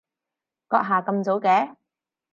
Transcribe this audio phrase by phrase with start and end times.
[0.67, 1.75] 閣下咁早嘅？